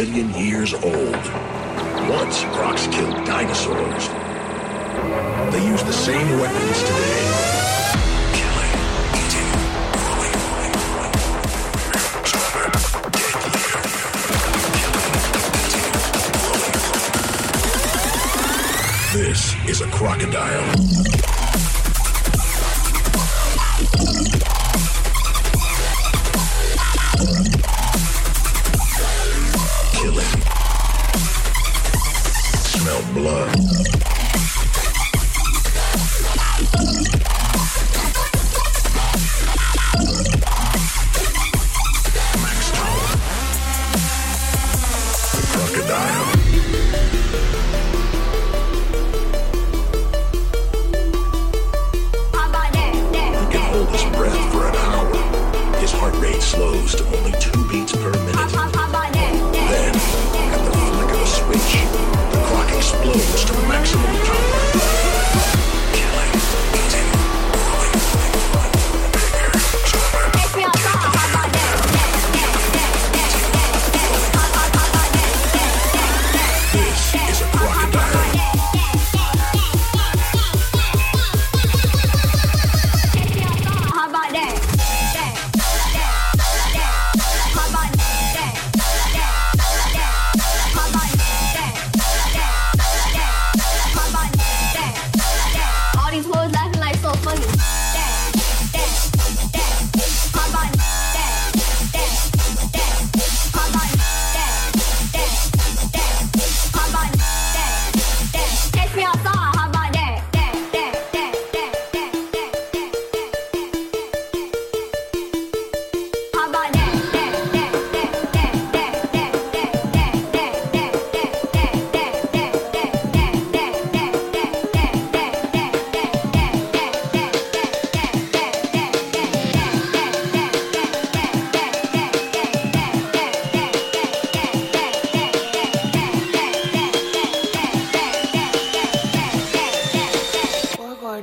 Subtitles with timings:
[0.00, 0.49] million years
[33.14, 33.69] blood.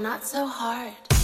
[0.08, 1.17] not so hard.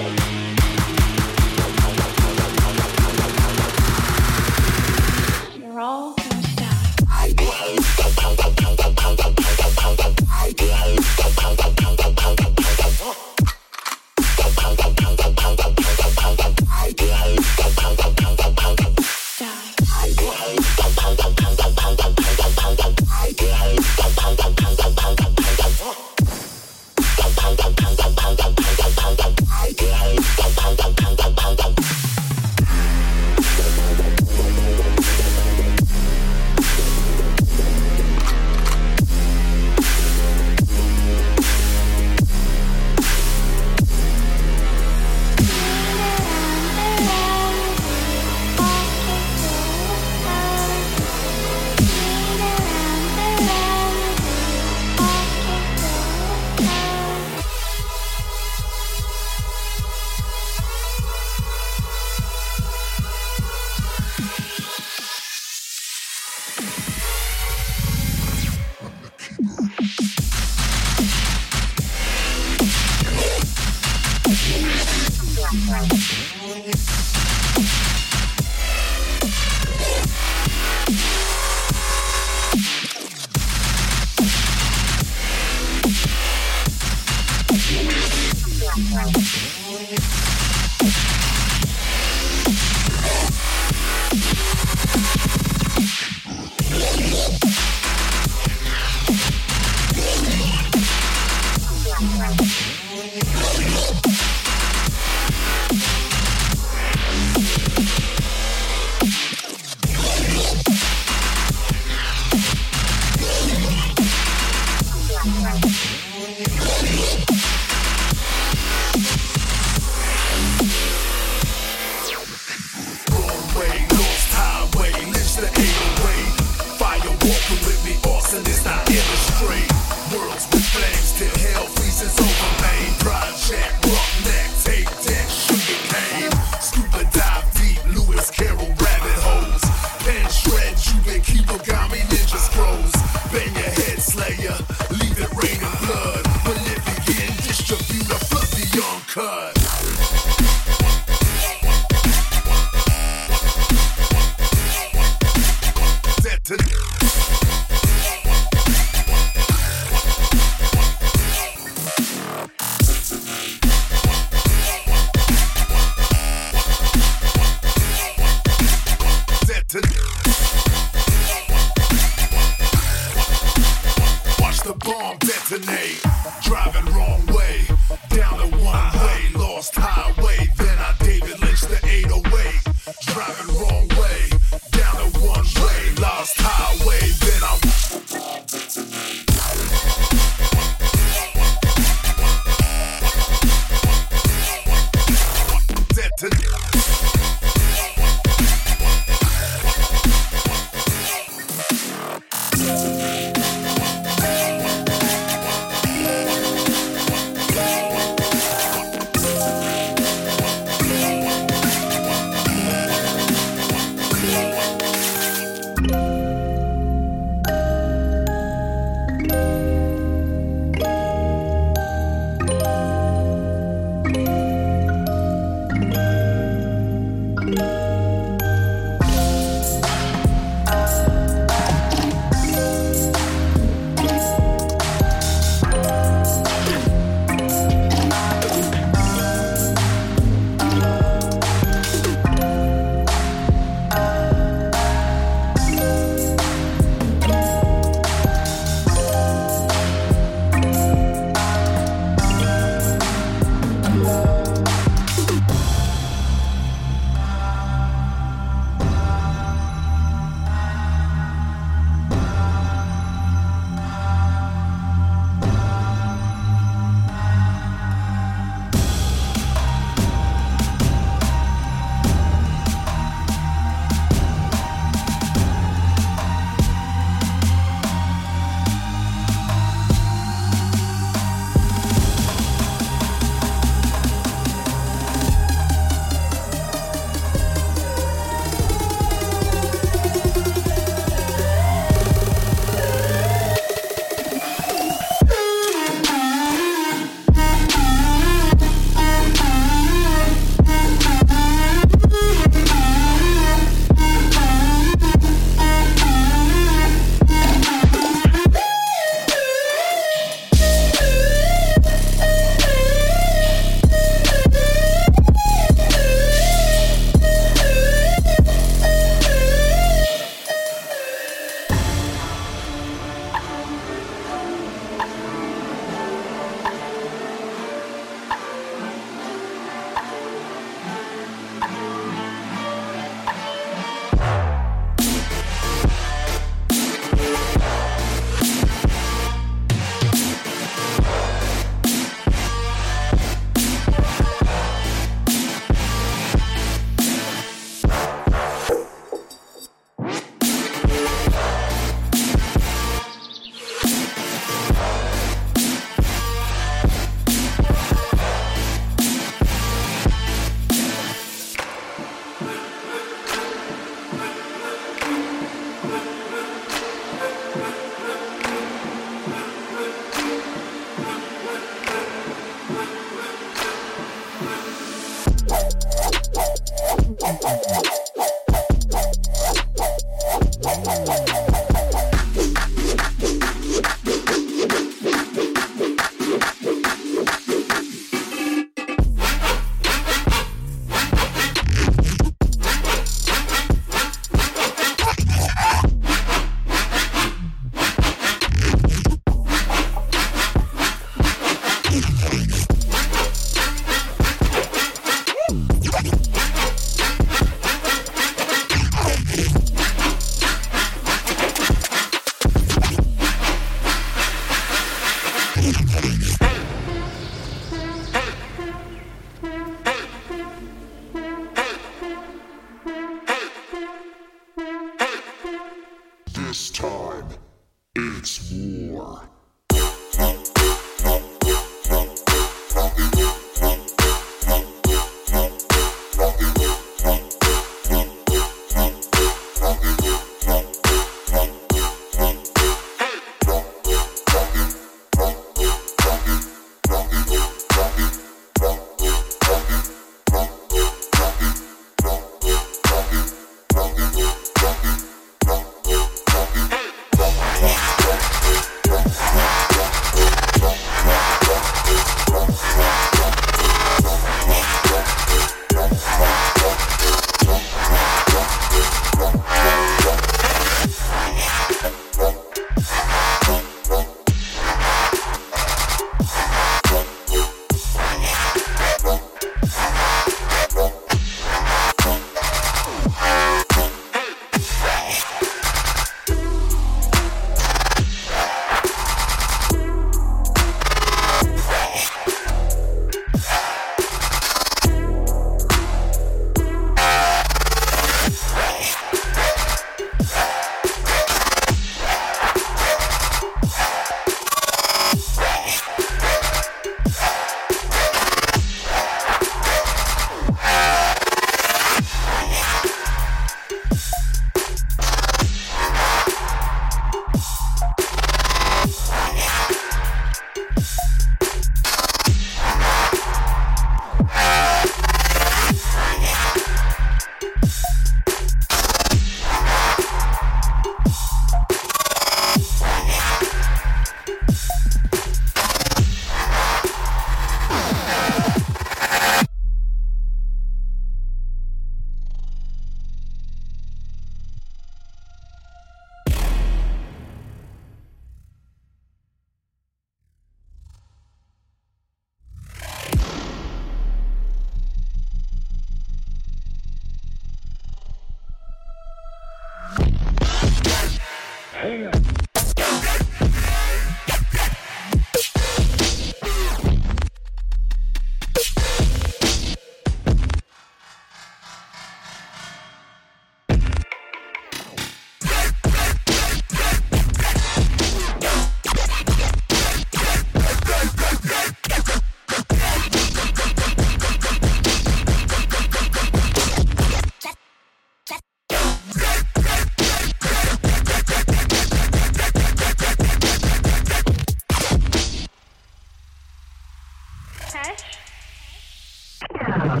[599.54, 600.00] Yeah.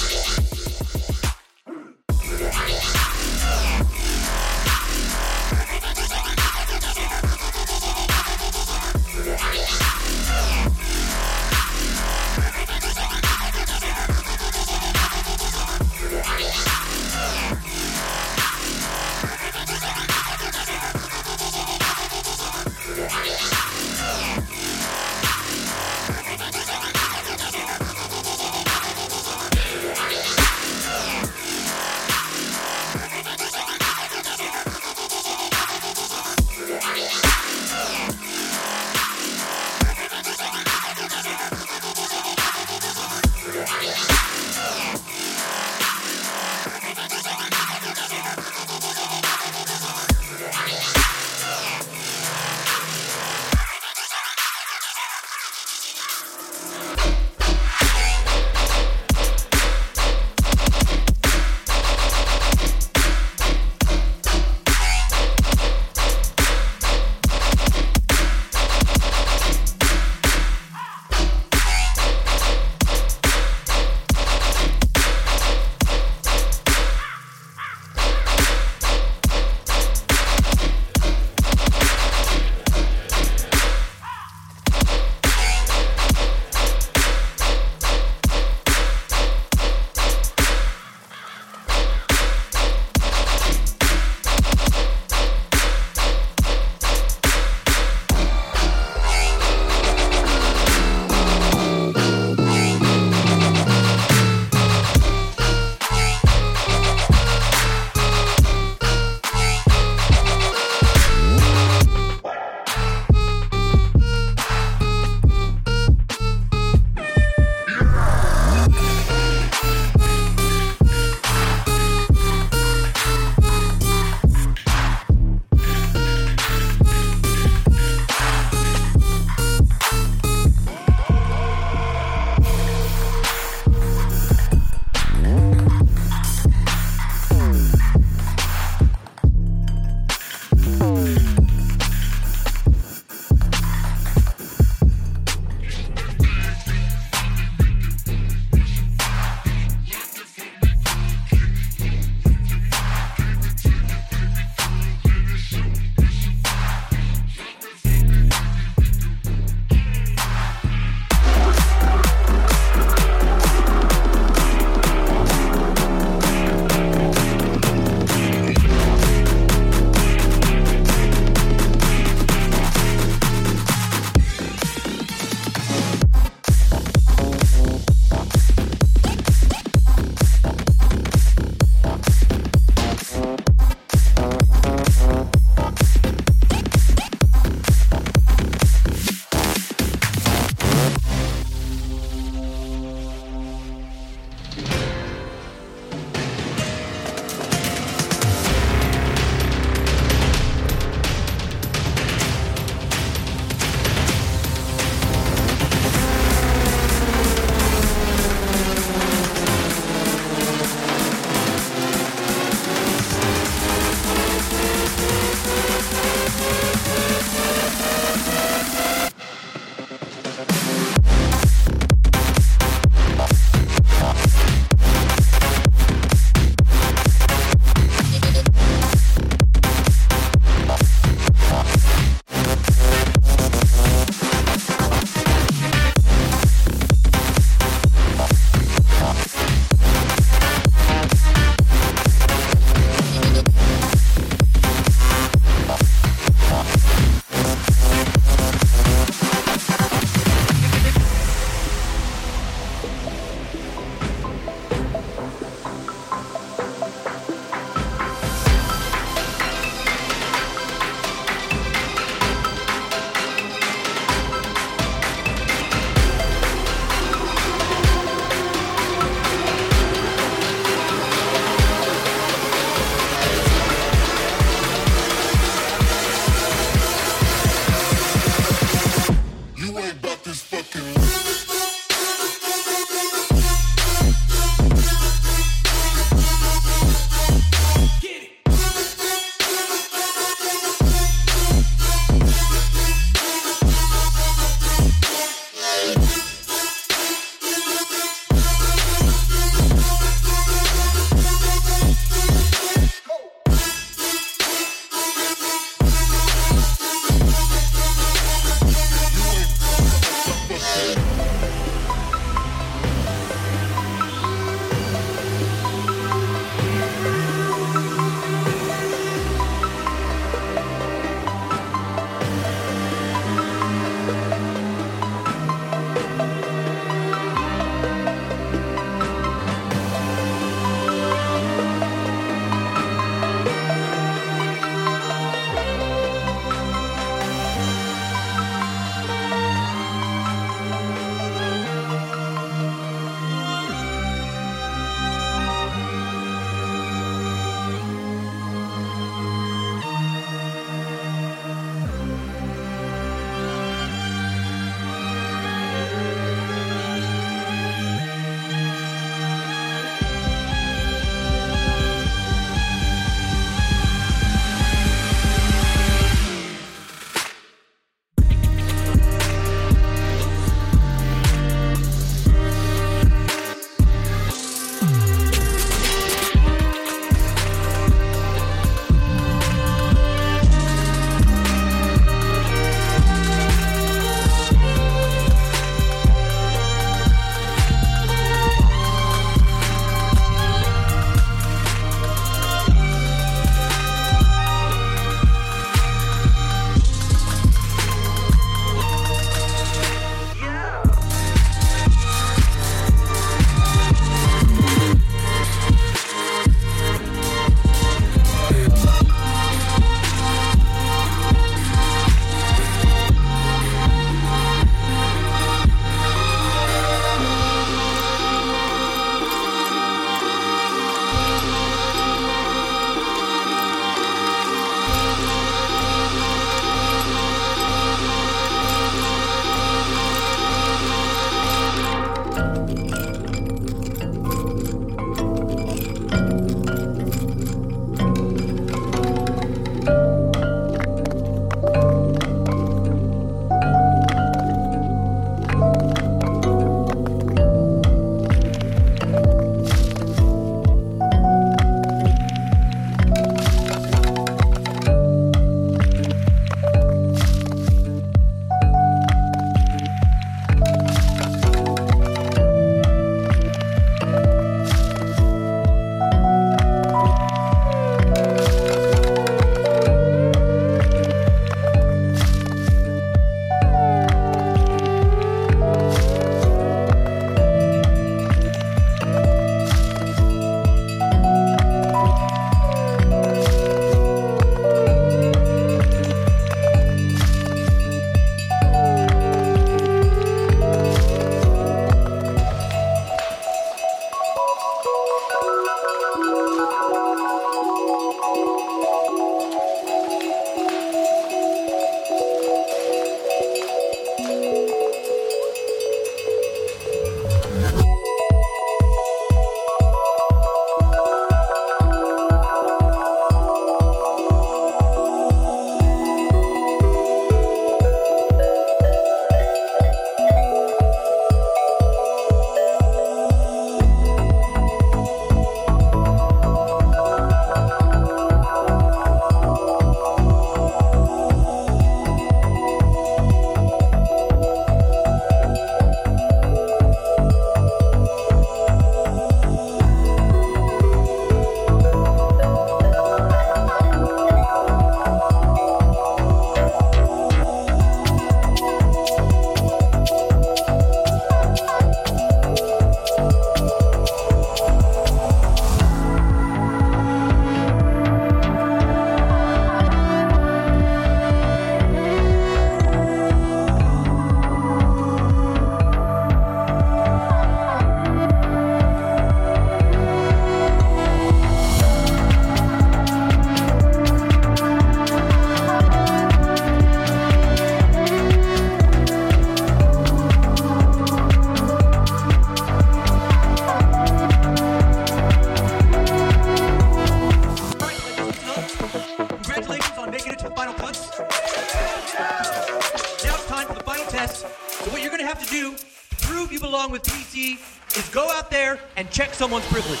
[599.42, 600.00] someone's privilege.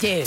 [0.00, 0.26] Dude.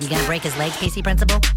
[0.00, 1.47] You gonna break his leg, PC Principal?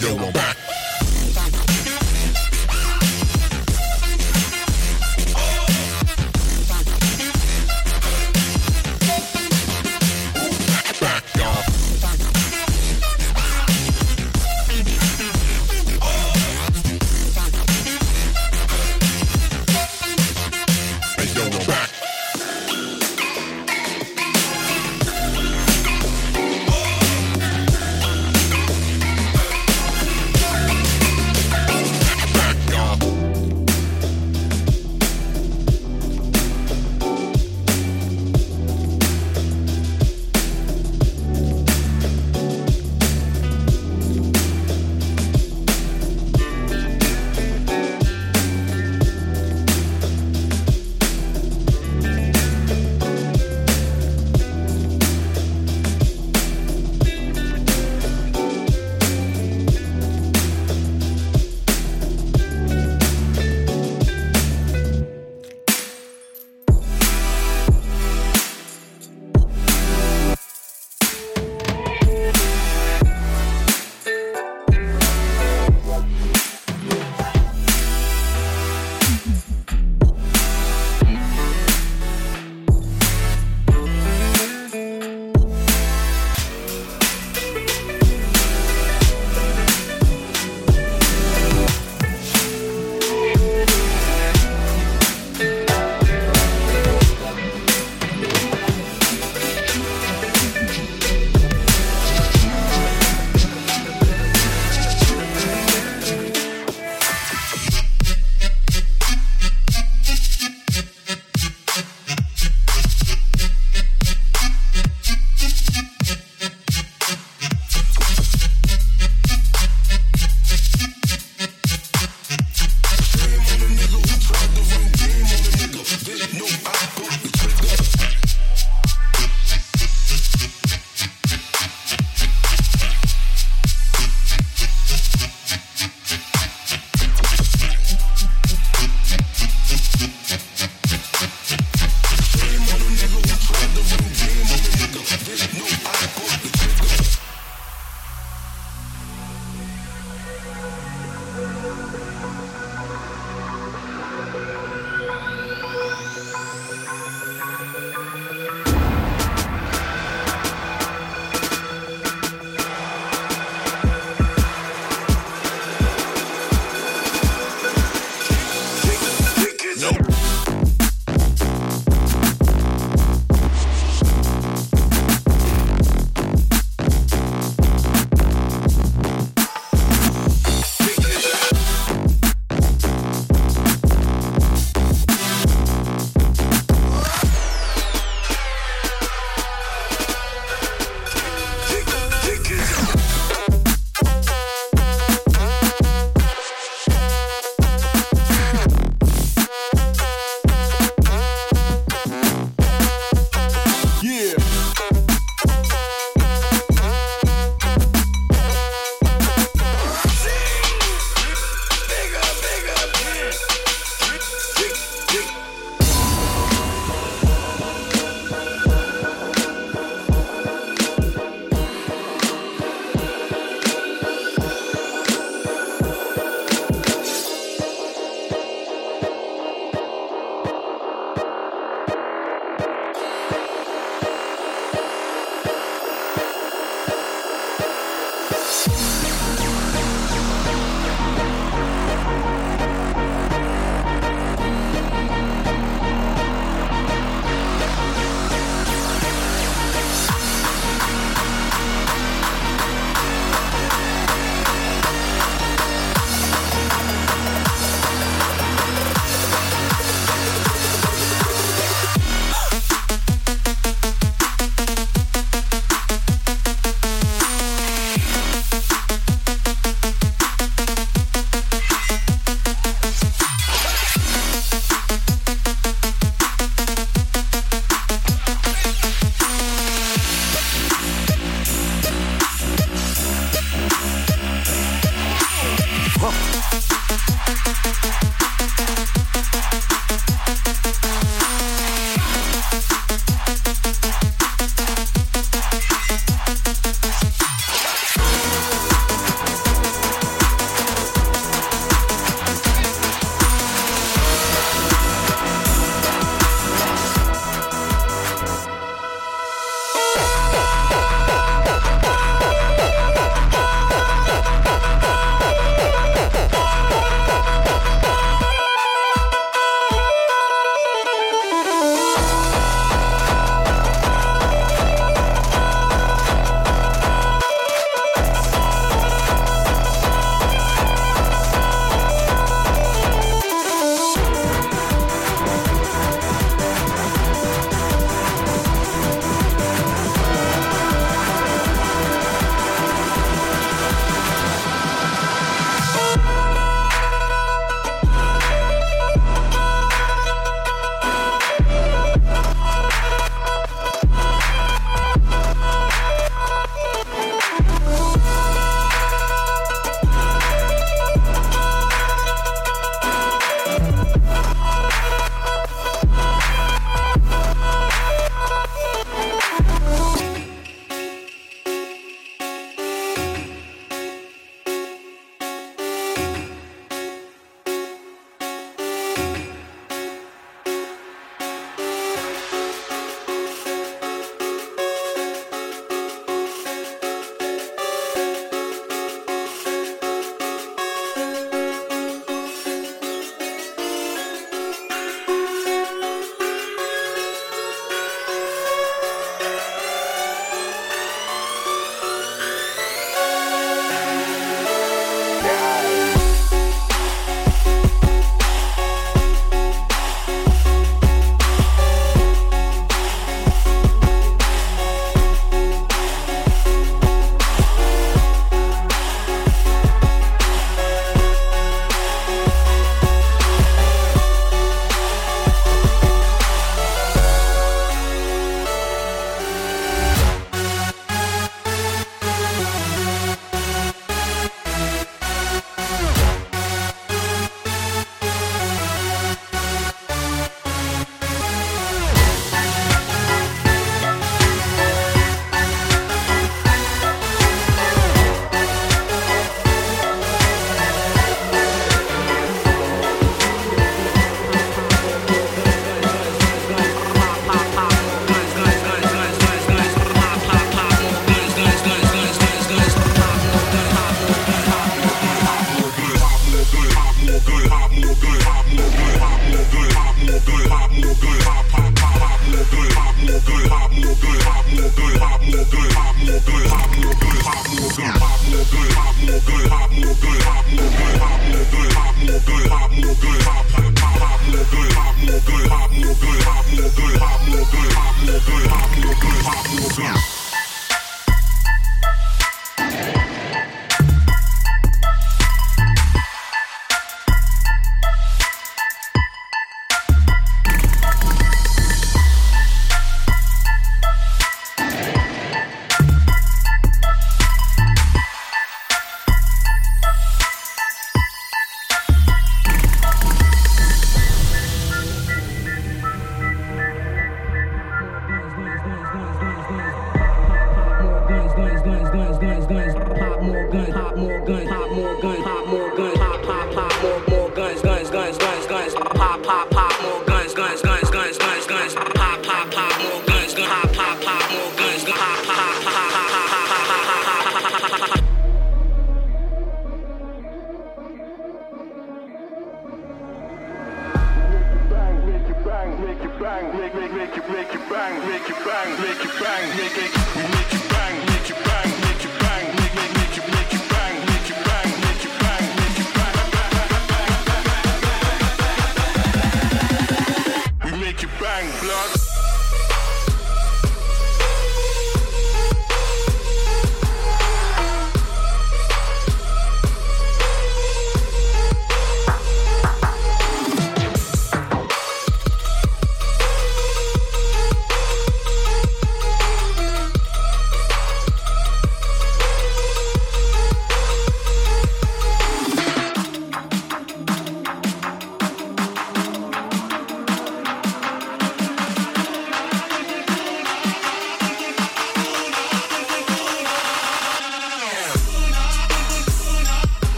[0.00, 0.65] Yo, I'm back.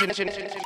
[0.00, 0.59] Menschen.